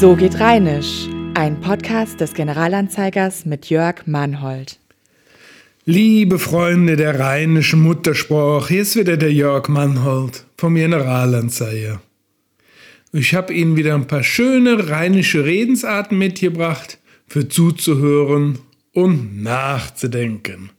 [0.00, 4.80] So geht Rheinisch, ein Podcast des Generalanzeigers mit Jörg Mannhold.
[5.84, 12.00] Liebe Freunde der rheinischen Muttersprache, hier ist wieder der Jörg Mannhold vom Generalanzeiger.
[13.12, 16.96] Ich habe Ihnen wieder ein paar schöne rheinische Redensarten mitgebracht,
[17.26, 18.58] für zuzuhören
[18.94, 20.70] und nachzudenken.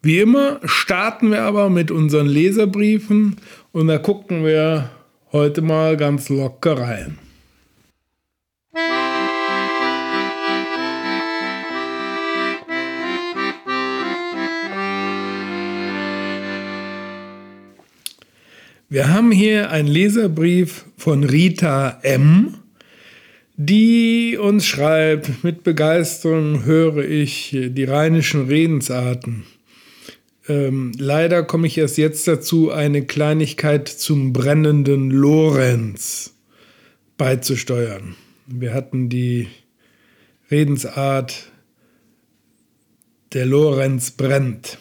[0.00, 3.36] Wie immer starten wir aber mit unseren Leserbriefen
[3.72, 4.88] und da gucken wir
[5.30, 7.18] heute mal ganz locker rein.
[18.90, 22.54] Wir haben hier einen Leserbrief von Rita M.,
[23.56, 29.44] die uns schreibt, mit Begeisterung höre ich die rheinischen Redensarten.
[30.48, 36.34] Ähm, leider komme ich erst jetzt dazu, eine Kleinigkeit zum brennenden Lorenz
[37.18, 38.16] beizusteuern.
[38.50, 39.48] Wir hatten die
[40.50, 41.52] Redensart,
[43.34, 44.78] der Lorenz brennt.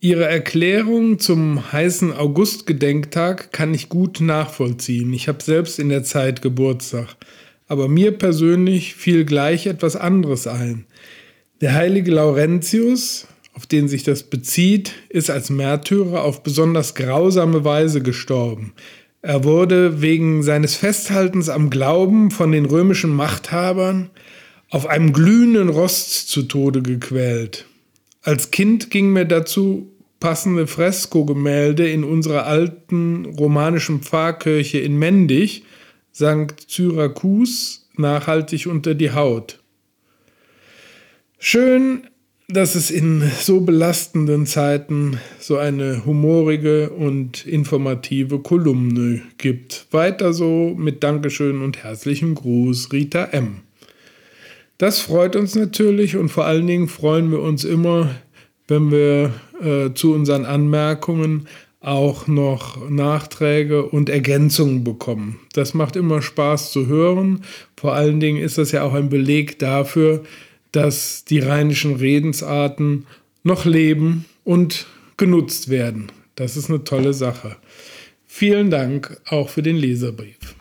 [0.00, 5.12] Ihre Erklärung zum heißen August-Gedenktag kann ich gut nachvollziehen.
[5.12, 7.14] Ich habe selbst in der Zeit Geburtstag.
[7.68, 10.86] Aber mir persönlich fiel gleich etwas anderes ein.
[11.60, 18.00] Der heilige Laurentius, auf den sich das bezieht, ist als Märtyrer auf besonders grausame Weise
[18.00, 18.72] gestorben.
[19.26, 24.10] Er wurde wegen seines Festhaltens am Glauben von den römischen Machthabern
[24.70, 27.66] auf einem glühenden Rost zu Tode gequält.
[28.22, 35.64] Als Kind ging mir dazu passende Freskogemälde in unserer alten romanischen Pfarrkirche in Mendig,
[36.14, 36.54] St.
[36.68, 39.58] Syrakus, nachhaltig unter die Haut.
[41.40, 42.06] Schön,
[42.48, 49.86] dass es in so belastenden Zeiten so eine humorige und informative Kolumne gibt.
[49.90, 53.62] Weiter so mit Dankeschön und herzlichem Gruß, Rita M.
[54.78, 58.10] Das freut uns natürlich und vor allen Dingen freuen wir uns immer,
[58.68, 61.48] wenn wir äh, zu unseren Anmerkungen
[61.80, 65.40] auch noch Nachträge und Ergänzungen bekommen.
[65.52, 67.42] Das macht immer Spaß zu hören.
[67.76, 70.24] Vor allen Dingen ist das ja auch ein Beleg dafür,
[70.76, 73.06] dass die rheinischen Redensarten
[73.42, 76.12] noch leben und genutzt werden.
[76.34, 77.56] Das ist eine tolle Sache.
[78.26, 80.54] Vielen Dank auch für den Leserbrief.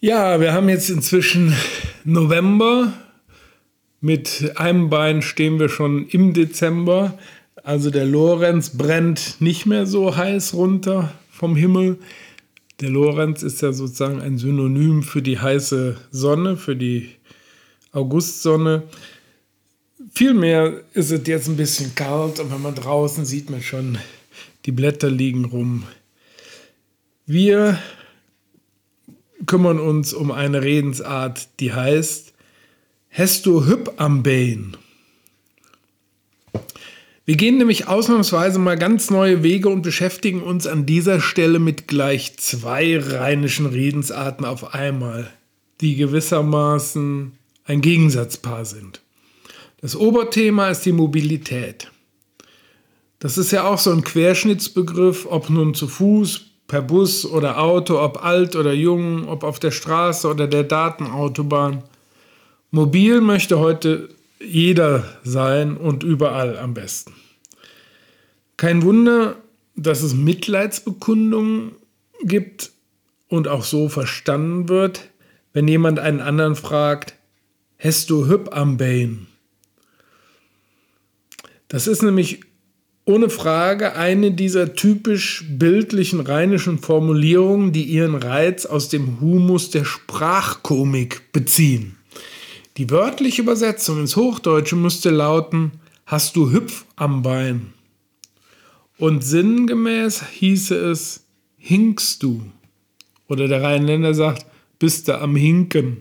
[0.00, 1.54] Ja, wir haben jetzt inzwischen
[2.02, 2.92] November.
[4.00, 7.16] Mit einem Bein stehen wir schon im Dezember.
[7.62, 11.98] Also der Lorenz brennt nicht mehr so heiß runter vom Himmel.
[12.80, 17.10] Der Lorenz ist ja sozusagen ein Synonym für die heiße Sonne, für die
[17.92, 18.84] Augustsonne.
[20.12, 23.98] Vielmehr ist es jetzt ein bisschen kalt und wenn man draußen sieht man schon,
[24.64, 25.84] die Blätter liegen rum.
[27.26, 27.78] Wir
[29.46, 32.32] kümmern uns um eine Redensart, die heißt
[33.08, 34.76] Hesto hüb am Bein.
[37.26, 41.86] Wir gehen nämlich ausnahmsweise mal ganz neue Wege und beschäftigen uns an dieser Stelle mit
[41.86, 45.30] gleich zwei rheinischen Redensarten auf einmal,
[45.80, 47.32] die gewissermaßen
[47.64, 49.02] ein Gegensatzpaar sind.
[49.80, 51.90] Das Oberthema ist die Mobilität.
[53.18, 58.00] Das ist ja auch so ein Querschnittsbegriff, ob nun zu Fuß, per Bus oder Auto,
[58.00, 61.82] ob alt oder jung, ob auf der Straße oder der Datenautobahn.
[62.70, 64.08] Mobil möchte heute
[64.42, 67.12] jeder sein und überall am besten.
[68.56, 69.36] Kein Wunder,
[69.76, 71.72] dass es Mitleidsbekundungen
[72.22, 72.72] gibt
[73.28, 75.10] und auch so verstanden wird,
[75.52, 77.14] wenn jemand einen anderen fragt,
[77.78, 79.26] hast du hüb am Bein?
[81.68, 82.40] Das ist nämlich
[83.04, 89.84] ohne Frage eine dieser typisch bildlichen rheinischen Formulierungen, die ihren Reiz aus dem Humus der
[89.84, 91.96] Sprachkomik beziehen.
[92.80, 95.72] Die wörtliche Übersetzung ins Hochdeutsche müsste lauten:
[96.06, 97.74] Hast du Hüpf am Bein?
[98.96, 101.26] Und sinngemäß hieße es:
[101.58, 102.42] Hinkst du?
[103.28, 104.46] Oder der Rheinländer sagt:
[104.78, 105.98] Bist du am Hinken?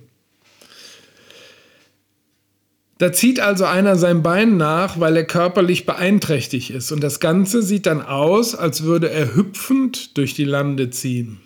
[2.98, 6.94] Da zieht also einer sein Bein nach, weil er körperlich beeinträchtigt ist.
[6.94, 11.42] Und das Ganze sieht dann aus, als würde er hüpfend durch die Lande ziehen.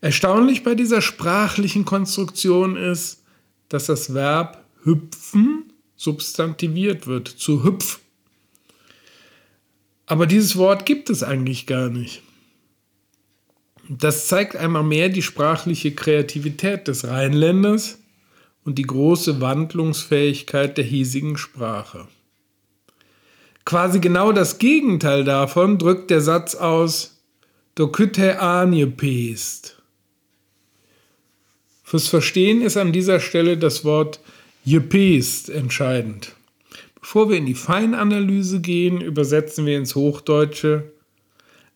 [0.00, 3.22] Erstaunlich bei dieser sprachlichen Konstruktion ist,
[3.68, 8.00] dass das Verb hüpfen substantiviert wird, zu hüpf.
[10.06, 12.22] Aber dieses Wort gibt es eigentlich gar nicht.
[13.88, 17.98] Das zeigt einmal mehr die sprachliche Kreativität des Rheinländers
[18.64, 22.06] und die große Wandlungsfähigkeit der hiesigen Sprache.
[23.64, 27.22] Quasi genau das Gegenteil davon drückt der Satz aus,
[27.74, 29.77] do kütte anje pest.
[31.88, 34.20] Fürs Verstehen ist an dieser Stelle das Wort
[34.62, 36.34] jepest entscheidend.
[37.00, 40.92] Bevor wir in die Feinanalyse gehen, übersetzen wir ins Hochdeutsche,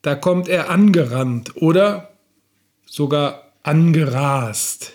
[0.02, 2.12] da kommt er angerannt oder
[2.84, 4.92] sogar angerast.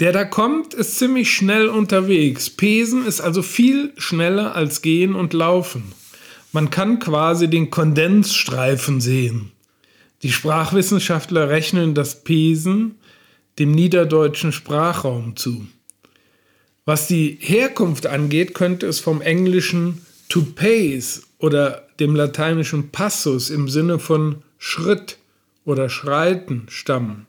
[0.00, 2.50] Der da kommt, ist ziemlich schnell unterwegs.
[2.50, 5.94] Pesen ist also viel schneller als gehen und laufen.
[6.52, 9.53] Man kann quasi den Kondensstreifen sehen.
[10.24, 12.94] Die Sprachwissenschaftler rechnen das Pesen
[13.58, 15.66] dem niederdeutschen Sprachraum zu.
[16.86, 20.00] Was die Herkunft angeht, könnte es vom englischen
[20.30, 25.18] to pace oder dem lateinischen passus im Sinne von Schritt
[25.66, 27.26] oder Schreiten stammen.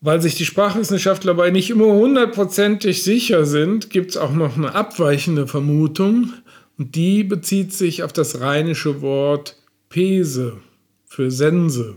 [0.00, 4.74] Weil sich die Sprachwissenschaftler dabei nicht immer hundertprozentig sicher sind, gibt es auch noch eine
[4.74, 6.32] abweichende Vermutung
[6.76, 9.54] und die bezieht sich auf das rheinische Wort
[9.88, 10.60] pese
[11.06, 11.96] für Sense.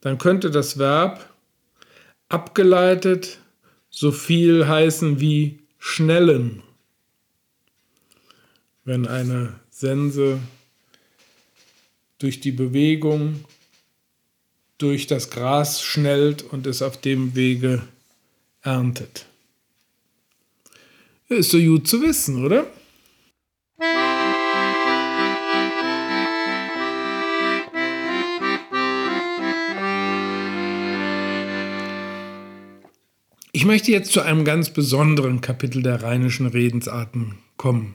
[0.00, 1.28] Dann könnte das Verb
[2.28, 3.38] abgeleitet
[3.90, 6.62] so viel heißen wie schnellen.
[8.84, 10.40] Wenn eine Sense
[12.18, 13.44] durch die Bewegung
[14.78, 17.82] durch das Gras schnellt und es auf dem Wege
[18.62, 19.26] erntet.
[21.28, 22.66] Ist so gut zu wissen, oder?
[33.64, 37.94] Ich möchte jetzt zu einem ganz besonderen Kapitel der rheinischen Redensarten kommen.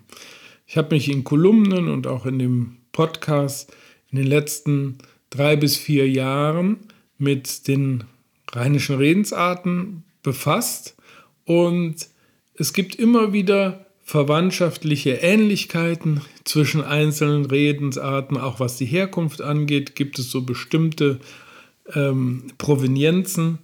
[0.65, 3.71] Ich habe mich in Kolumnen und auch in dem Podcast
[4.09, 4.97] in den letzten
[5.29, 6.77] drei bis vier Jahren
[7.19, 8.05] mit den
[8.51, 10.95] rheinischen Redensarten befasst
[11.45, 12.07] und
[12.55, 20.17] es gibt immer wieder verwandtschaftliche Ähnlichkeiten zwischen einzelnen Redensarten, auch was die Herkunft angeht, gibt
[20.17, 21.19] es so bestimmte
[21.93, 23.59] ähm, Provenienzen.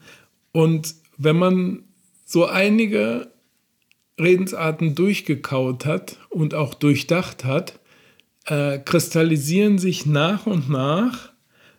[0.52, 1.82] Und wenn man
[2.26, 3.32] so einige
[4.20, 7.80] Redensarten durchgekaut hat und auch durchdacht hat,
[8.46, 11.32] äh, kristallisieren sich nach und nach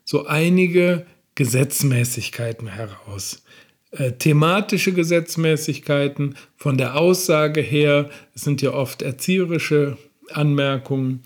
[0.05, 3.43] so einige Gesetzmäßigkeiten heraus.
[3.91, 9.97] Äh, thematische Gesetzmäßigkeiten von der Aussage her, es sind ja oft erzieherische
[10.31, 11.25] Anmerkungen.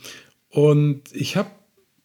[0.48, 1.50] Und ich habe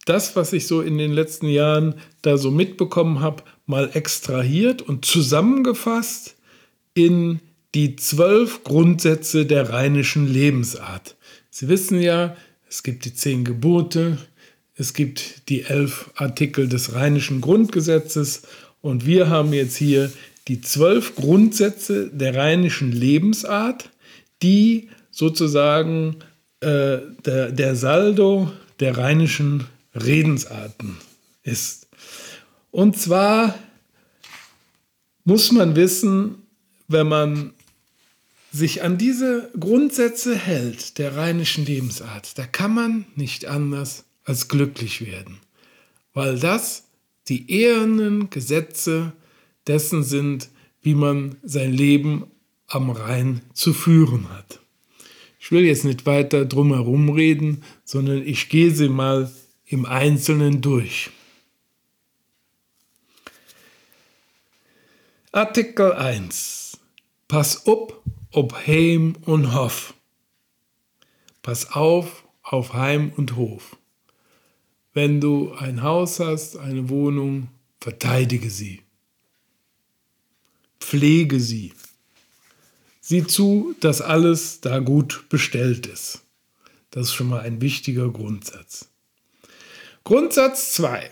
[0.05, 5.05] das, was ich so in den letzten Jahren da so mitbekommen habe, mal extrahiert und
[5.05, 6.35] zusammengefasst
[6.95, 7.39] in
[7.75, 11.15] die zwölf Grundsätze der rheinischen Lebensart.
[11.51, 12.35] Sie wissen ja,
[12.67, 14.17] es gibt die zehn Gebote,
[14.75, 18.43] es gibt die elf Artikel des Rheinischen Grundgesetzes
[18.81, 20.11] und wir haben jetzt hier
[20.47, 23.89] die zwölf Grundsätze der rheinischen Lebensart,
[24.41, 26.17] die sozusagen
[26.59, 30.97] äh, der, der Saldo der rheinischen Redensarten
[31.43, 31.87] ist.
[32.71, 33.55] Und zwar
[35.23, 36.44] muss man wissen,
[36.87, 37.53] wenn man
[38.51, 45.05] sich an diese Grundsätze hält der rheinischen Lebensart, da kann man nicht anders als glücklich
[45.05, 45.39] werden,
[46.13, 46.83] weil das
[47.27, 49.13] die ehernen Gesetze
[49.67, 50.49] dessen sind,
[50.81, 52.25] wie man sein Leben
[52.67, 54.59] am Rhein zu führen hat.
[55.39, 59.31] Ich will jetzt nicht weiter drumherum reden, sondern ich gehe sie mal
[59.65, 61.09] im Einzelnen durch.
[65.31, 66.64] Artikel 1.
[67.27, 68.03] Pass up
[68.33, 69.95] ob Heim und Hof.
[71.41, 73.77] Pass auf auf Heim und Hof.
[74.93, 77.47] Wenn du ein Haus hast, eine Wohnung,
[77.81, 78.83] verteidige sie.
[80.79, 81.73] Pflege sie.
[83.01, 86.21] Sieh zu, dass alles da gut bestellt ist.
[86.91, 88.89] Das ist schon mal ein wichtiger Grundsatz.
[90.03, 91.09] Grundsatz 2.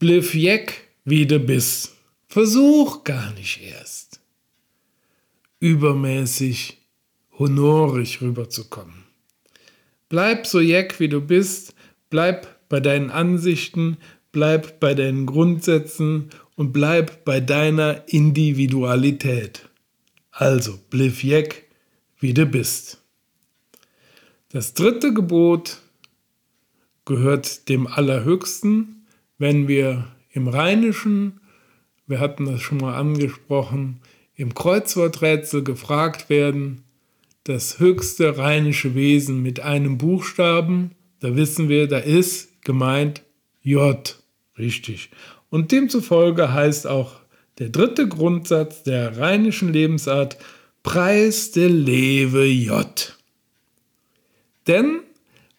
[0.00, 1.92] Bliff jeck wie du bist.
[2.28, 4.05] Versuch gar nicht erst
[5.60, 6.78] übermäßig
[7.38, 9.04] honorig rüberzukommen.
[10.08, 11.74] Bleib so jeck, wie du bist,
[12.10, 13.98] bleib bei deinen Ansichten,
[14.32, 19.68] bleib bei deinen Grundsätzen und bleib bei deiner Individualität.
[20.30, 21.68] Also, bliff jeck,
[22.18, 23.00] wie du bist.
[24.50, 25.78] Das dritte Gebot
[27.04, 29.06] gehört dem Allerhöchsten,
[29.38, 31.40] wenn wir im Rheinischen,
[32.06, 34.00] wir hatten das schon mal angesprochen,
[34.36, 36.84] im Kreuzworträtsel gefragt werden,
[37.44, 43.22] das höchste rheinische Wesen mit einem Buchstaben, da wissen wir, da ist gemeint
[43.62, 44.18] J,
[44.58, 45.10] richtig.
[45.48, 47.20] Und demzufolge heißt auch
[47.58, 50.36] der dritte Grundsatz der rheinischen Lebensart
[50.82, 53.16] Preis der Lewe J.
[54.66, 55.00] Denn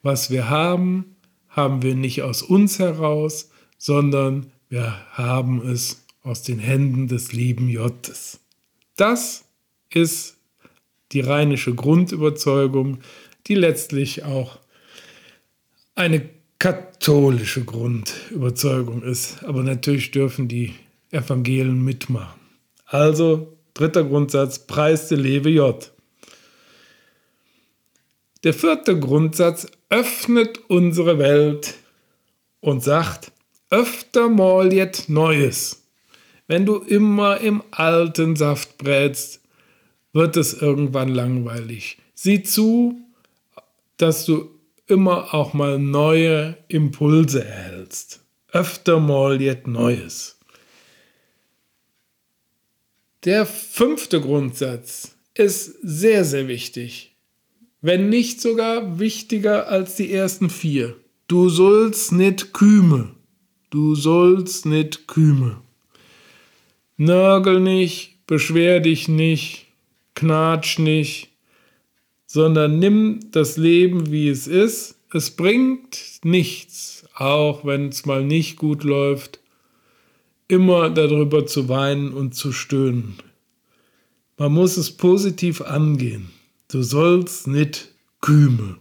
[0.04, 1.16] was wir haben,
[1.50, 7.68] haben wir nicht aus uns heraus, sondern wir haben es aus den Händen des lieben
[7.68, 8.40] Jottes.
[8.98, 9.46] Das
[9.90, 10.38] ist
[11.14, 13.00] die rheinische Grundüberzeugung,
[13.48, 14.60] die letztlich auch
[15.96, 19.44] eine katholische Grundüberzeugung ist.
[19.44, 20.74] Aber natürlich dürfen die
[21.12, 22.40] Evangelien mitmachen.
[22.86, 25.92] Also dritter Grundsatz, Preis der Lewe J.
[28.44, 31.76] Der vierte Grundsatz öffnet unsere Welt
[32.60, 33.32] und sagt,
[33.70, 35.87] öfter mal jetzt Neues.
[36.48, 39.42] Wenn du immer im alten Saft brätst,
[40.14, 41.98] wird es irgendwann langweilig.
[42.14, 43.00] Sieh zu,
[43.98, 44.50] dass du
[44.88, 48.22] immer auch mal neue Impulse erhältst.
[48.52, 50.40] Öfter mal jetzt Neues.
[53.26, 57.16] Der fünfte Grundsatz ist sehr, sehr wichtig.
[57.82, 60.96] Wenn nicht sogar wichtiger als die ersten vier.
[61.28, 63.16] Du sollst nicht küme.
[63.70, 65.62] Du sollst nicht küme.
[66.98, 69.68] Nörgel nicht, beschwer dich nicht,
[70.16, 71.30] knatsch nicht,
[72.26, 74.96] sondern nimm das Leben, wie es ist.
[75.14, 79.40] Es bringt nichts, auch wenn es mal nicht gut läuft,
[80.48, 83.18] immer darüber zu weinen und zu stöhnen.
[84.38, 86.30] Man muss es positiv angehen.
[86.68, 88.78] Du sollst nicht küme.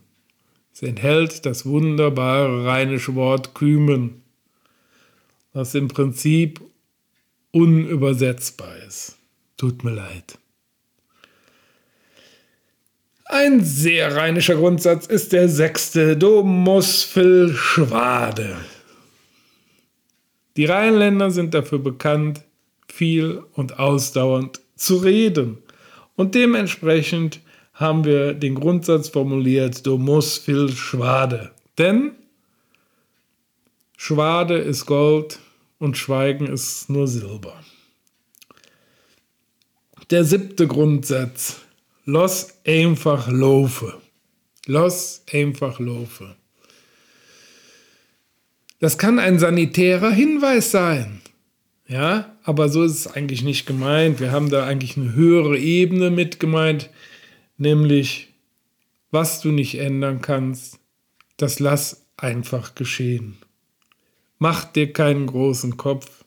[0.73, 4.23] Es enthält das wunderbare rheinische Wort kümen,
[5.53, 6.61] was im Prinzip
[7.57, 9.17] unübersetzbar ist.
[9.57, 10.39] Tut mir leid.
[13.25, 18.57] Ein sehr rheinischer Grundsatz ist der sechste, du musst viel Schwade.
[20.57, 22.43] Die Rheinländer sind dafür bekannt,
[22.89, 25.59] viel und ausdauernd zu reden.
[26.15, 27.41] Und dementsprechend
[27.73, 31.53] haben wir den Grundsatz formuliert, du musst viel Schwade.
[31.79, 32.13] Denn
[33.97, 35.41] Schwade ist Gold
[35.79, 37.63] und Schweigen ist nur Silber.
[40.11, 41.61] Der siebte Grundsatz
[42.09, 43.93] Lass einfach laufen.
[44.67, 46.37] Lass einfach laufen.
[48.79, 51.21] Das kann ein sanitärer Hinweis sein.
[51.89, 54.21] Ja, aber so ist es eigentlich nicht gemeint.
[54.21, 56.91] Wir haben da eigentlich eine höhere Ebene mit gemeint,
[57.57, 58.35] nämlich
[59.11, 60.79] was du nicht ändern kannst,
[61.37, 63.39] das lass einfach geschehen.
[64.39, 66.25] Mach dir keinen großen Kopf,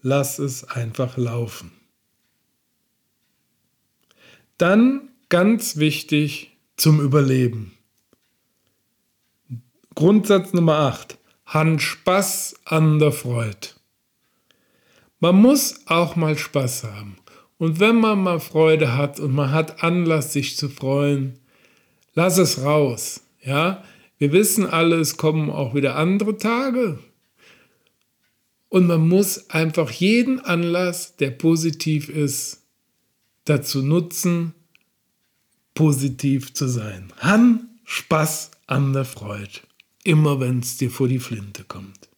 [0.00, 1.72] lass es einfach laufen.
[4.56, 7.76] Dann ganz wichtig zum Überleben.
[9.94, 11.18] Grundsatz Nummer 8.
[11.46, 13.68] Han Spaß an der Freude.
[15.20, 17.16] Man muss auch mal Spaß haben.
[17.58, 21.38] Und wenn man mal Freude hat und man hat Anlass, sich zu freuen,
[22.14, 23.22] lass es raus.
[23.42, 23.84] Ja,
[24.18, 26.98] wir wissen alle, es kommen auch wieder andere Tage.
[28.74, 32.64] Und man muss einfach jeden Anlass, der positiv ist,
[33.44, 34.52] dazu nutzen,
[35.74, 37.12] positiv zu sein.
[37.20, 39.60] Han Spaß an der Freude,
[40.02, 42.08] immer wenn es dir vor die Flinte kommt.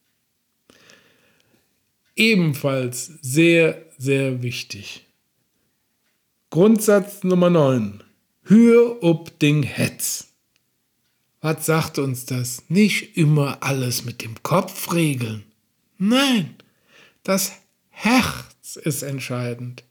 [2.14, 5.04] Ebenfalls sehr, sehr wichtig.
[6.48, 8.02] Grundsatz Nummer 9.
[8.44, 10.28] Hör ob Ding Hetz.
[11.42, 12.62] Was sagt uns das?
[12.70, 15.44] Nicht immer alles mit dem Kopf regeln.
[15.98, 16.54] Nein,
[17.22, 17.52] das
[17.90, 19.84] Herz ist entscheidend.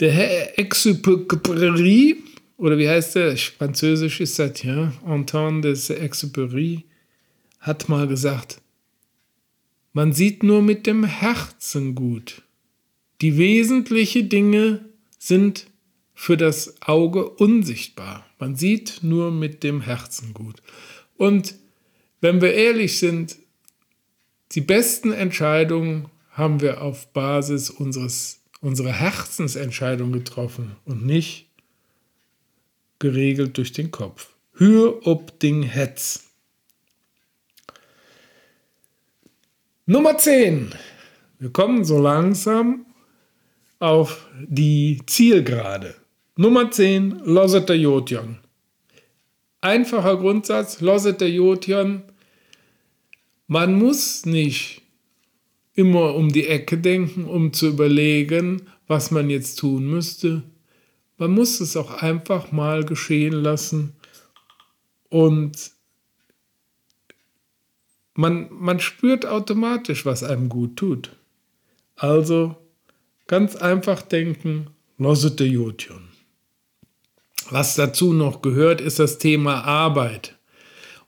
[0.00, 2.16] Der Herr Exupéry,
[2.56, 3.36] oder wie heißt der?
[3.36, 4.92] Französisch ist das, ja.
[5.04, 6.84] Antoine de Exupéry
[7.60, 8.60] hat mal gesagt,
[9.92, 12.42] man sieht nur mit dem Herzen gut.
[13.20, 14.84] Die wesentlichen Dinge
[15.18, 15.66] sind
[16.14, 18.26] für das Auge unsichtbar.
[18.38, 20.62] Man sieht nur mit dem Herzen gut.
[21.16, 21.54] Und
[22.20, 23.36] wenn wir ehrlich sind,
[24.52, 31.46] die besten Entscheidungen haben wir auf Basis unseres unsere Herzensentscheidung getroffen und nicht
[32.98, 34.28] geregelt durch den Kopf.
[34.54, 36.30] Hür ob Ding Hetz.
[39.86, 40.72] Nummer 10.
[41.38, 42.84] Wir kommen so langsam
[43.78, 45.96] auf die Zielgerade.
[46.36, 48.38] Nummer 10, Loseter Jodjon.
[49.62, 52.02] Einfacher Grundsatz, Loseter Jodjon.
[53.52, 54.82] Man muss nicht
[55.74, 60.44] immer um die Ecke denken, um zu überlegen, was man jetzt tun müsste.
[61.18, 63.96] Man muss es auch einfach mal geschehen lassen
[65.08, 65.72] und
[68.14, 71.16] Man, man spürt automatisch, was einem gut tut.
[71.96, 72.56] Also
[73.26, 74.66] ganz einfach denken,
[74.98, 76.08] losete Jodjon.
[77.50, 80.39] Was dazu noch gehört, ist das Thema Arbeit.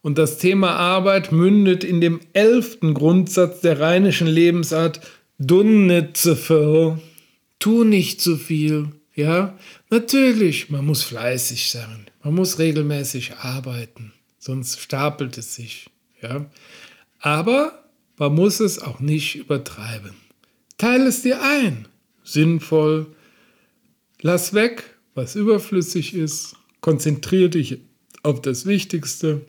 [0.03, 5.01] Und das Thema Arbeit mündet in dem elften Grundsatz der rheinischen Lebensart,
[5.39, 6.99] dunne zu viel,
[7.61, 8.89] tu nicht zu viel.
[9.15, 9.57] Ja,
[9.91, 15.89] natürlich, man muss fleißig sein, man muss regelmäßig arbeiten, sonst stapelt es sich.
[16.21, 16.47] Ja,
[17.21, 17.85] aber
[18.17, 20.15] man muss es auch nicht übertreiben.
[20.79, 21.87] Teile es dir ein,
[22.25, 23.07] sinnvoll,
[24.21, 27.79] lass weg, was überflüssig ist, konzentriere dich
[28.23, 29.43] auf das Wichtigste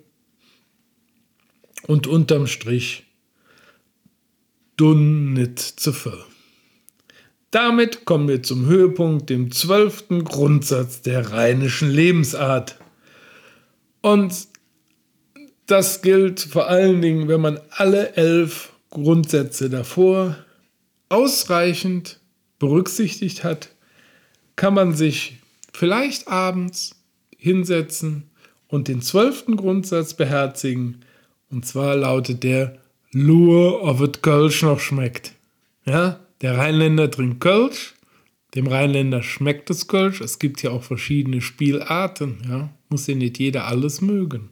[1.88, 3.06] und unterm Strich
[4.78, 6.24] dun nit zu viel.
[7.52, 12.80] Damit kommen wir zum Höhepunkt, dem zwölften Grundsatz der rheinischen Lebensart.
[14.02, 14.48] Und
[15.68, 20.36] das gilt vor allen Dingen, wenn man alle elf Grundsätze davor
[21.10, 22.20] ausreichend
[22.60, 23.70] berücksichtigt hat,
[24.56, 25.38] kann man sich
[25.74, 26.96] vielleicht abends
[27.38, 28.30] hinsetzen
[28.68, 31.06] und den zwölften Grundsatz beherzigen.
[31.54, 32.80] Und zwar lautet der
[33.12, 35.34] Lur, ob es Kölsch noch schmeckt.
[35.86, 37.94] Ja, der Rheinländer trinkt Kölsch,
[38.56, 40.20] dem Rheinländer schmeckt das Kölsch.
[40.20, 42.38] Es gibt ja auch verschiedene Spielarten.
[42.50, 44.50] Ja, muss ja nicht jeder alles mögen.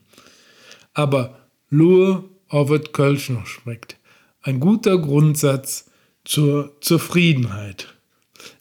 [0.93, 1.39] Aber
[1.71, 3.97] Lur, ob es Kölsch noch schmeckt.
[4.43, 5.89] Ein guter Grundsatz
[6.23, 7.95] zur Zufriedenheit.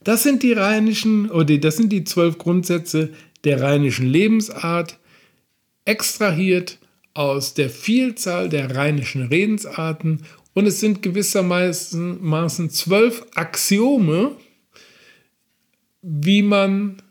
[0.03, 3.13] Das sind die rheinischen, oder das sind die zwölf Grundsätze
[3.45, 4.99] der rheinischen Lebensart,
[5.85, 6.79] extrahiert
[7.15, 10.23] aus der Vielzahl der rheinischen Redensarten
[10.55, 14.37] und es sind gewissermaßen zwölf Axiome,
[16.03, 17.03] wie man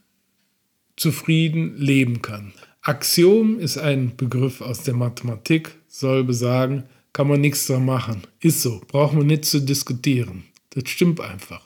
[0.95, 2.53] zufrieden leben kann.
[2.81, 8.23] Axiom ist ein Begriff aus der Mathematik, soll besagen, kann man nichts dran machen.
[8.39, 10.43] Ist so, braucht man nicht zu diskutieren.
[10.71, 11.63] Das stimmt einfach.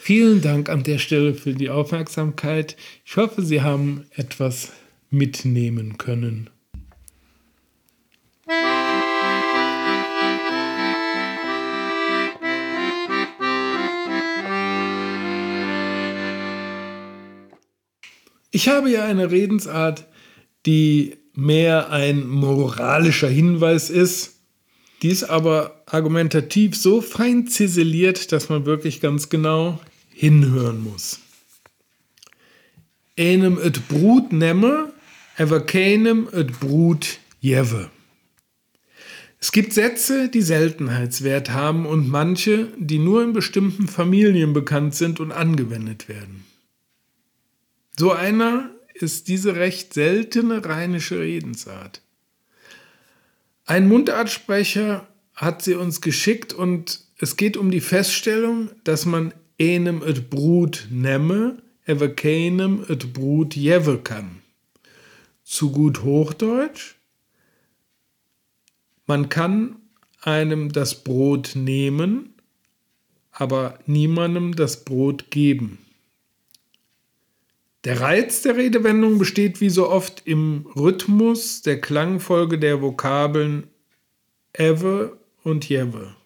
[0.00, 2.76] Vielen Dank an der Stelle für die Aufmerksamkeit.
[3.04, 4.72] Ich hoffe, Sie haben etwas
[5.10, 6.48] mitnehmen können.
[18.50, 20.06] Ich habe ja eine Redensart,
[20.64, 24.40] die mehr ein moralischer Hinweis ist.
[25.02, 31.20] Die ist aber argumentativ so fein ziseliert, dass man wirklich ganz genau hinhören muss.
[33.18, 34.92] Einem et Brut nemme,
[35.36, 37.90] ever keinem et Brut jewe.
[39.40, 45.20] Es gibt Sätze, die Seltenheitswert haben und manche, die nur in bestimmten Familien bekannt sind
[45.20, 46.47] und angewendet werden.
[47.98, 52.00] So einer ist diese recht seltene rheinische Redensart.
[53.66, 60.04] Ein Mundartsprecher hat sie uns geschickt und es geht um die Feststellung, dass man einem
[60.04, 64.42] et Brut nemme, ever keinem et Brut jewe kann.
[65.42, 66.94] Zu gut Hochdeutsch,
[69.06, 69.74] man kann
[70.22, 72.34] einem das Brot nehmen,
[73.32, 75.78] aber niemandem das Brot geben.
[77.84, 83.68] Der Reiz der Redewendung besteht wie so oft im Rhythmus der Klangfolge der Vokabeln
[84.52, 86.16] ewe und jewe.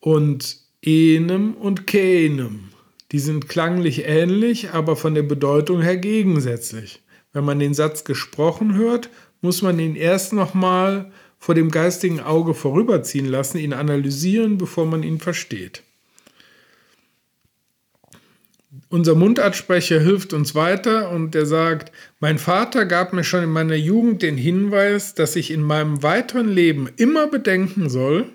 [0.00, 2.70] Und enem und kenem.
[3.12, 7.02] Die sind klanglich ähnlich, aber von der Bedeutung her gegensätzlich.
[7.32, 9.08] Wenn man den Satz gesprochen hört,
[9.40, 15.02] muss man ihn erst nochmal vor dem geistigen Auge vorüberziehen lassen, ihn analysieren, bevor man
[15.02, 15.82] ihn versteht.
[18.88, 23.74] Unser Mundartsprecher hilft uns weiter und er sagt, mein Vater gab mir schon in meiner
[23.74, 28.30] Jugend den Hinweis, dass ich in meinem weiteren Leben immer bedenken soll,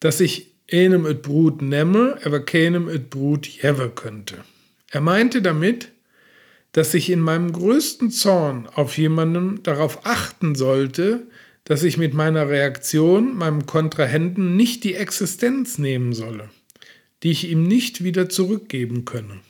[0.00, 4.36] dass ich enem et Brut nemme, aber keinem et Brut jewe könnte.
[4.90, 5.92] Er meinte damit,
[6.72, 11.26] dass ich in meinem größten Zorn auf jemanden darauf achten sollte,
[11.64, 16.50] dass ich mit meiner Reaktion meinem Kontrahenten nicht die Existenz nehmen solle,
[17.22, 19.40] die ich ihm nicht wieder zurückgeben könne.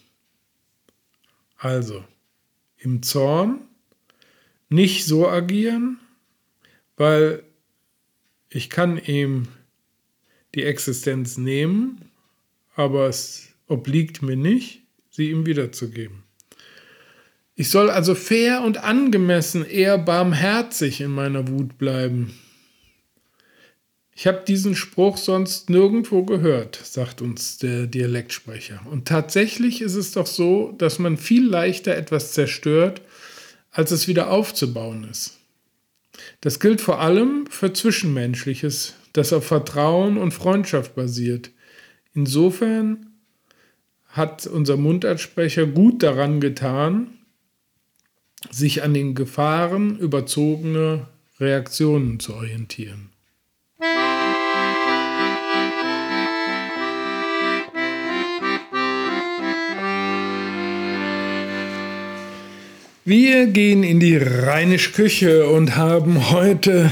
[1.57, 2.05] Also,
[2.79, 3.61] im Zorn
[4.69, 5.99] nicht so agieren,
[6.97, 7.43] weil
[8.49, 9.49] ich kann ihm
[10.55, 12.11] die Existenz nehmen,
[12.75, 16.23] aber es obliegt mir nicht, sie ihm wiederzugeben.
[17.55, 22.35] Ich soll also fair und angemessen, eher barmherzig in meiner Wut bleiben.
[24.23, 28.81] Ich habe diesen Spruch sonst nirgendwo gehört, sagt uns der Dialektsprecher.
[28.89, 33.03] Und tatsächlich ist es doch so, dass man viel leichter etwas zerstört,
[33.73, 35.39] als es wieder aufzubauen ist.
[36.41, 41.51] Das gilt vor allem für Zwischenmenschliches, das auf Vertrauen und Freundschaft basiert.
[42.15, 43.09] Insofern
[44.07, 47.09] hat unser Mundartsprecher gut daran getan,
[48.53, 51.09] sich an den Gefahren überzogene
[51.41, 53.12] Reaktionen zu orientieren.
[63.05, 66.89] Wir gehen in die rheinische Küche und haben heute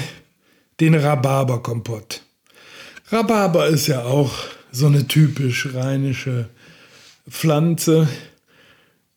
[0.80, 2.22] den Rhabarberkompott.
[3.12, 4.32] Rhabarber ist ja auch
[4.72, 6.48] so eine typisch rheinische
[7.30, 8.08] Pflanze.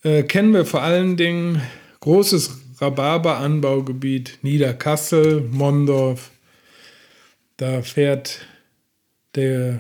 [0.04, 1.64] Äh, kennen wir vor allen Dingen
[2.02, 6.30] großes Rhabarberanbaugebiet Niederkassel, Mondorf.
[7.58, 8.46] Da fährt
[9.34, 9.80] der,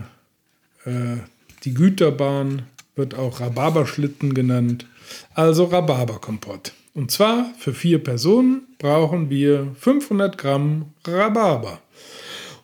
[0.86, 1.18] äh,
[1.64, 2.64] die Güterbahn,
[2.96, 4.88] wird auch Rhabarberschlitten genannt,
[5.36, 6.74] also Rhabarberkompott.
[6.94, 11.82] Und zwar für vier Personen brauchen wir 500 Gramm Rhabarber,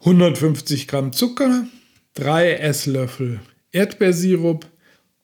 [0.01, 1.65] 150 Gramm Zucker,
[2.13, 3.39] 3 Esslöffel
[3.71, 4.65] Erdbeersirup,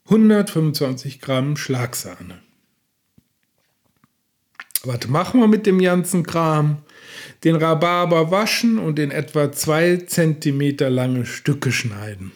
[0.05, 2.39] 125 Gramm Schlagsahne.
[4.83, 6.83] Was machen wir mit dem ganzen Kram?
[7.43, 12.31] Den Rhabarber waschen und in etwa 2 cm lange Stücke schneiden.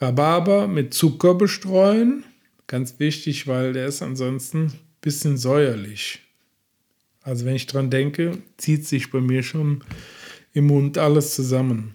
[0.00, 2.24] Rhabarber mit Zucker bestreuen.
[2.66, 6.20] Ganz wichtig, weil der ist ansonsten bisschen säuerlich.
[7.22, 9.84] Also wenn ich dran denke, zieht sich bei mir schon
[10.54, 11.94] im Mund alles zusammen.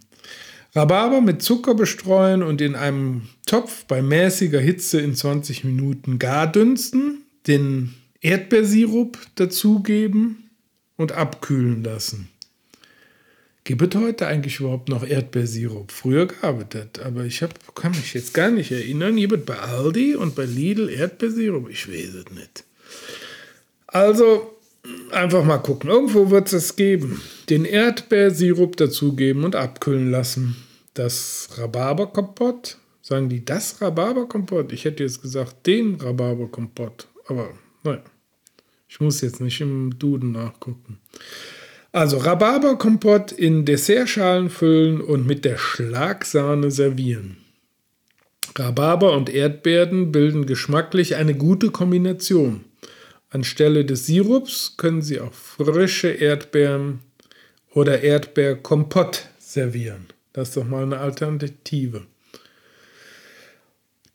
[0.76, 6.52] Rhabarber mit Zucker bestreuen und in einem Topf bei mäßiger Hitze in 20 Minuten gar
[6.52, 10.50] dünsten, den Erdbeersirup dazugeben
[10.98, 12.30] und abkühlen lassen.
[13.64, 15.92] Gibt es heute eigentlich überhaupt noch Erdbeersirup?
[15.92, 19.18] Früher gab es das, aber ich hab, kann mich jetzt gar nicht erinnern.
[19.18, 21.70] Gibt es bei Aldi und bei Lidl Erdbeersirup?
[21.70, 22.67] Ich weiß es nicht.
[23.98, 24.56] Also
[25.12, 25.90] einfach mal gucken.
[25.90, 27.20] Irgendwo wird es geben.
[27.50, 30.56] Den Erdbeersirup dazugeben und abkühlen lassen.
[30.94, 32.78] Das Rhabarberkompott.
[33.02, 34.72] Sagen die das Rhabarberkompott?
[34.72, 37.08] Ich hätte jetzt gesagt den Rhabarberkompott.
[37.28, 37.50] Aber
[37.84, 38.04] naja,
[38.88, 41.00] ich muss jetzt nicht im Duden nachgucken.
[41.92, 47.38] Also Rhabarberkompott in Dessertschalen füllen und mit der Schlagsahne servieren.
[48.56, 52.64] Rhabarber und Erdbeeren bilden geschmacklich eine gute Kombination.
[53.30, 57.00] Anstelle des Sirups können Sie auch frische Erdbeeren
[57.74, 60.06] oder Erdbeerkompott servieren.
[60.32, 62.06] Das ist doch mal eine Alternative.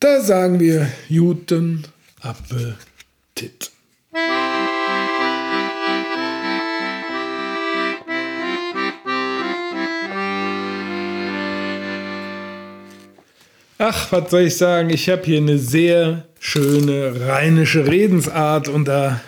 [0.01, 1.85] Da sagen wir guten
[2.21, 3.71] Appetit.
[13.79, 14.91] Ach, was soll ich sagen?
[14.91, 19.21] Ich habe hier eine sehr schöne rheinische Redensart und da.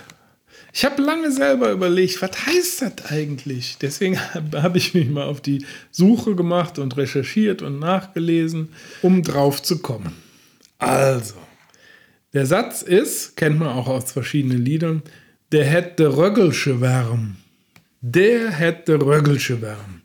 [0.72, 3.78] Ich habe lange selber überlegt, was heißt das eigentlich?
[3.80, 4.18] Deswegen
[4.52, 9.78] habe ich mich mal auf die Suche gemacht und recherchiert und nachgelesen, um drauf zu
[9.78, 10.12] kommen.
[10.78, 11.36] Also,
[12.32, 15.02] der Satz ist, kennt man auch aus verschiedenen Liedern,
[15.52, 17.36] der hätte Röggelsche Wärm.
[18.00, 20.02] Der hätte Röggelsche Wärm.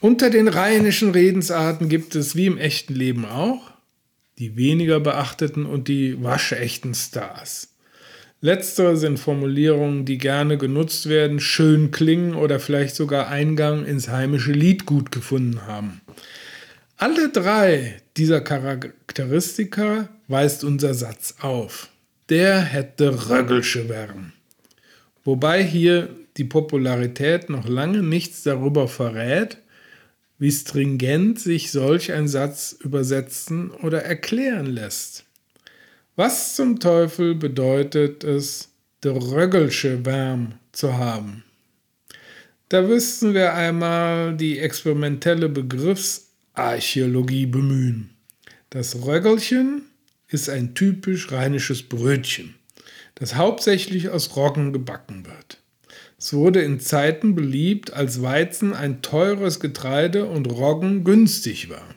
[0.00, 3.73] Unter den rheinischen Redensarten gibt es wie im echten Leben auch
[4.38, 7.68] die weniger beachteten und die waschechten Stars.
[8.40, 14.52] Letztere sind Formulierungen, die gerne genutzt werden, schön klingen oder vielleicht sogar Eingang ins heimische
[14.52, 16.02] Liedgut gefunden haben.
[16.96, 21.88] Alle drei dieser Charakteristika weist unser Satz auf.
[22.28, 24.32] Der hätte Röggelsche werden.
[25.24, 29.58] Wobei hier die Popularität noch lange nichts darüber verrät,
[30.44, 35.24] wie stringent sich solch ein Satz übersetzen oder erklären lässt.
[36.16, 38.68] Was zum Teufel bedeutet es,
[39.02, 41.44] der Röggelsche Wärm zu haben?
[42.68, 48.10] Da müssten wir einmal die experimentelle Begriffsarchäologie bemühen.
[48.68, 49.86] Das Röggelchen
[50.28, 52.54] ist ein typisch rheinisches Brötchen,
[53.14, 55.63] das hauptsächlich aus Roggen gebacken wird.
[56.18, 61.94] Es wurde in Zeiten beliebt, als Weizen ein teures Getreide und Roggen günstig war.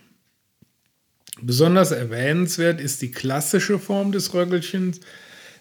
[1.42, 5.00] Besonders erwähnenswert ist die klassische Form des Röggelchens,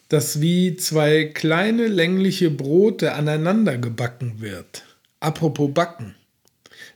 [0.08, 4.84] das wie zwei kleine längliche Brote aneinander gebacken wird.
[5.20, 6.14] Apropos Backen.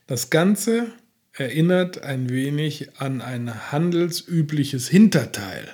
[0.06, 0.86] Das Ganze
[1.32, 5.68] erinnert ein wenig an ein handelsübliches Hinterteil.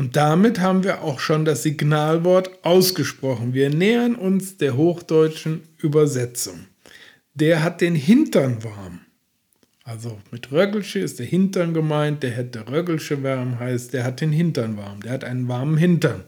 [0.00, 3.52] Und damit haben wir auch schon das Signalwort ausgesprochen.
[3.52, 6.60] Wir nähern uns der hochdeutschen Übersetzung.
[7.34, 9.00] Der hat den Hintern warm.
[9.84, 14.32] Also mit Röggelsche ist der Hintern gemeint, der hätte Röggelsche warm heißt, der hat den
[14.32, 16.24] Hintern warm, der hat einen warmen Hintern.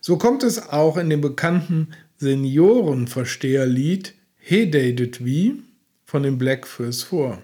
[0.00, 1.88] So kommt es auch in dem bekannten
[2.18, 5.64] Seniorenversteherlied Hededet wie
[6.04, 7.42] von den Blackfurs vor.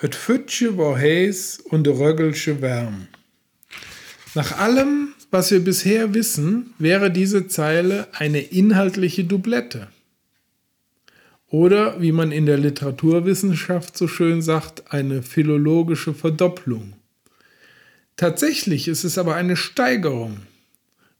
[0.00, 3.08] Et Fütsche war heiß und de Röggelsche Wärm.
[4.34, 9.88] Nach allem, was wir bisher wissen, wäre diese Zeile eine inhaltliche Doublette.
[11.48, 16.94] Oder, wie man in der Literaturwissenschaft so schön sagt, eine philologische Verdopplung.
[18.16, 20.38] Tatsächlich ist es aber eine Steigerung,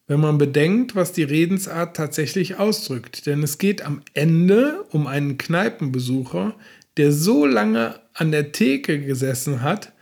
[0.09, 3.27] wenn man bedenkt, was die Redensart tatsächlich ausdrückt.
[3.27, 6.57] Denn es geht am Ende um einen Kneipenbesucher,
[6.97, 9.93] der so lange an der Theke gesessen hat,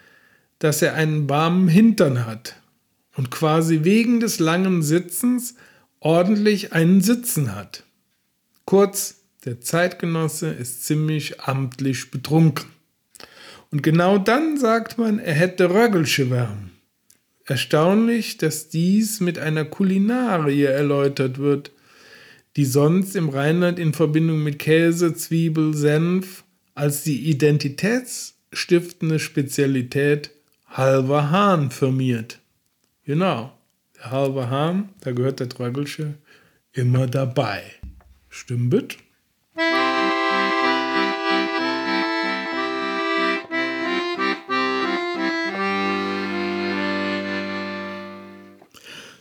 [0.58, 2.61] dass er einen warmen Hintern hat
[3.16, 5.54] und quasi wegen des langen Sitzens
[6.00, 7.84] ordentlich einen Sitzen hat.
[8.64, 12.66] Kurz, der Zeitgenosse ist ziemlich amtlich betrunken.
[13.70, 16.70] Und genau dann sagt man, er hätte Röggelsche Wärme.
[17.44, 21.72] Erstaunlich, dass dies mit einer Kulinarie erläutert wird,
[22.56, 26.44] die sonst im Rheinland in Verbindung mit Käse, Zwiebel, Senf
[26.74, 30.30] als die identitätsstiftende Spezialität
[30.66, 32.41] halber Hahn firmiert.
[33.04, 33.52] Genau,
[33.96, 36.14] der halbe Hahn, da gehört der Trögelsche
[36.72, 37.64] immer dabei.
[38.28, 38.96] Stimmt?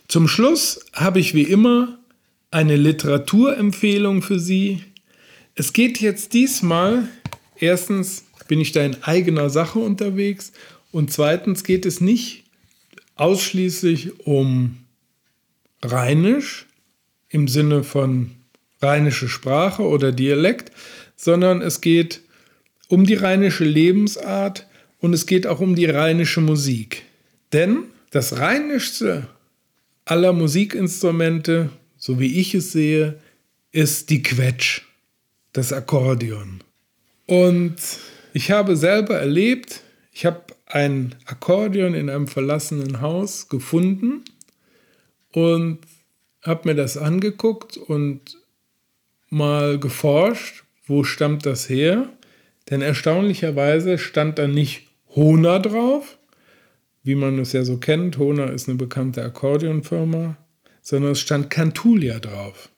[0.06, 1.98] Zum Schluss habe ich wie immer
[2.52, 4.84] eine Literaturempfehlung für Sie.
[5.56, 7.08] Es geht jetzt diesmal,
[7.56, 10.52] erstens bin ich da in eigener Sache unterwegs
[10.92, 12.41] und zweitens geht es nicht
[13.16, 14.78] ausschließlich um
[15.84, 16.66] Rheinisch
[17.28, 18.30] im Sinne von
[18.80, 20.72] rheinische Sprache oder Dialekt,
[21.16, 22.20] sondern es geht
[22.88, 24.66] um die rheinische Lebensart
[25.00, 27.04] und es geht auch um die rheinische Musik.
[27.52, 29.26] Denn das rheinischste
[30.04, 33.18] aller Musikinstrumente, so wie ich es sehe,
[33.70, 34.82] ist die Quetsch,
[35.52, 36.62] das Akkordeon.
[37.26, 37.76] Und
[38.34, 39.80] ich habe selber erlebt,
[40.12, 44.24] ich habe ein Akkordeon in einem verlassenen Haus gefunden
[45.32, 45.80] und
[46.42, 48.38] habe mir das angeguckt und
[49.28, 52.08] mal geforscht, wo stammt das her?
[52.70, 56.18] Denn erstaunlicherweise stand da nicht Hona drauf,
[57.02, 60.38] wie man es ja so kennt, Hona ist eine bekannte Akkordeonfirma,
[60.80, 62.70] sondern es stand Cantulia drauf.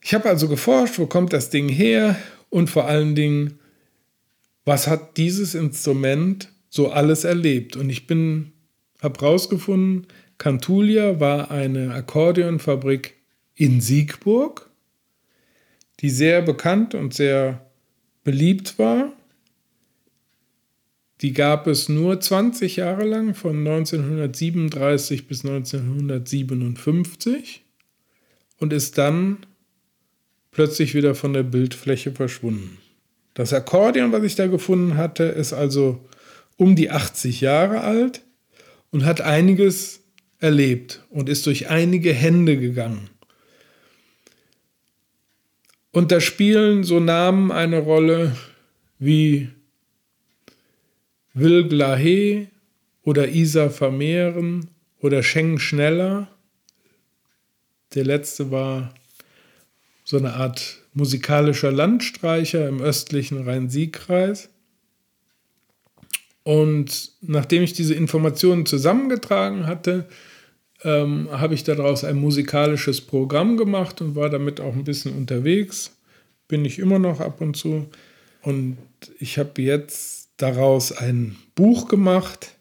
[0.00, 2.16] Ich habe also geforscht, wo kommt das Ding her
[2.48, 3.58] und vor allen Dingen,
[4.64, 7.76] was hat dieses Instrument so alles erlebt?
[7.76, 8.52] Und ich bin,
[9.02, 10.06] habe herausgefunden,
[10.38, 13.16] Cantulia war eine Akkordeonfabrik
[13.54, 14.70] in Siegburg,
[16.00, 17.66] die sehr bekannt und sehr
[18.24, 19.12] beliebt war
[21.20, 27.64] die gab es nur 20 Jahre lang, von 1937 bis 1957
[28.58, 29.38] und ist dann
[30.50, 32.78] plötzlich wieder von der Bildfläche verschwunden.
[33.34, 36.00] Das Akkordeon, was ich da gefunden hatte, ist also
[36.60, 38.20] um die 80 Jahre alt
[38.90, 40.02] und hat einiges
[40.40, 43.08] erlebt und ist durch einige Hände gegangen.
[45.90, 48.36] Und da spielen so Namen eine Rolle
[48.98, 49.48] wie
[51.32, 52.48] Will Glahe
[53.04, 54.68] oder Isa vermehren
[54.98, 56.28] oder Schengen schneller.
[57.94, 58.92] Der letzte war
[60.04, 64.50] so eine Art musikalischer Landstreicher im östlichen Rhein-Sieg-Kreis.
[66.50, 70.08] Und nachdem ich diese Informationen zusammengetragen hatte,
[70.82, 75.96] ähm, habe ich daraus ein musikalisches Programm gemacht und war damit auch ein bisschen unterwegs.
[76.48, 77.88] Bin ich immer noch ab und zu.
[78.42, 78.78] Und
[79.20, 82.56] ich habe jetzt daraus ein Buch gemacht.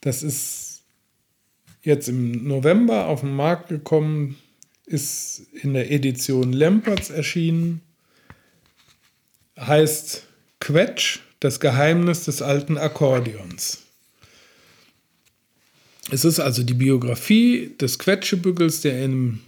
[0.00, 0.82] Das ist
[1.82, 4.38] jetzt im November auf den Markt gekommen,
[4.86, 7.80] ist in der Edition Lempertz erschienen.
[9.56, 10.26] Heißt
[10.58, 13.82] Quetsch, das Geheimnis des alten Akkordeons.
[16.10, 19.40] Es ist also die Biografie des Quetschebügels, der in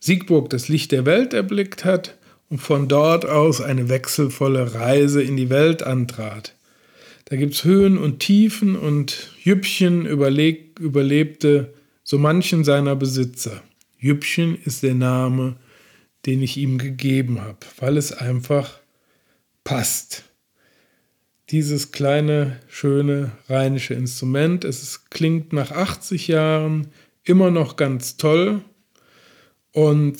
[0.00, 2.16] Siegburg das Licht der Welt erblickt hat
[2.50, 6.56] und von dort aus eine wechselvolle Reise in die Welt antrat.
[7.26, 13.62] Da gibt es Höhen und Tiefen und Jüppchen überleg, überlebte so manchen seiner Besitzer.
[14.00, 15.54] Jüppchen ist der Name,
[16.26, 18.80] den ich ihm gegeben habe, weil es einfach
[19.62, 20.24] passt.
[21.50, 26.88] Dieses kleine, schöne rheinische Instrument, es klingt nach 80 Jahren
[27.22, 28.62] immer noch ganz toll
[29.72, 30.16] und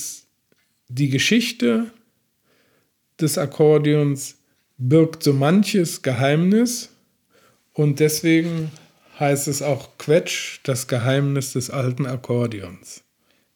[0.88, 1.90] die Geschichte
[3.20, 4.36] des Akkordeons
[4.76, 6.90] birgt so manches Geheimnis,
[7.74, 8.70] und deswegen
[9.18, 13.02] heißt es auch Quetsch, das Geheimnis des alten Akkordeons.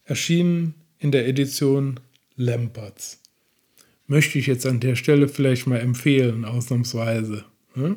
[0.05, 2.01] Erschienen in der Edition
[2.37, 3.21] Lempertz.
[4.07, 7.45] möchte ich jetzt an der Stelle vielleicht mal empfehlen, ausnahmsweise.
[7.79, 7.97] Hm?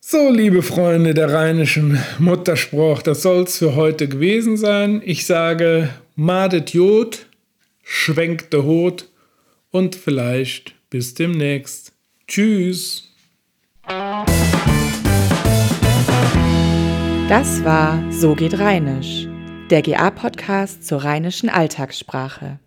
[0.00, 5.00] So, liebe Freunde der rheinischen Mutterspruch, das soll es für heute gewesen sein.
[5.04, 7.26] Ich sage, madet Jod,
[7.84, 9.08] schwenkt de Hut
[9.70, 11.92] und vielleicht bis demnächst.
[12.26, 13.08] Tschüss.
[17.28, 19.26] Das war So geht Rheinisch,
[19.70, 22.58] der GA-Podcast zur rheinischen Alltagssprache.